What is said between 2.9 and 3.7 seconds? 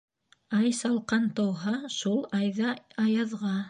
аяҙға.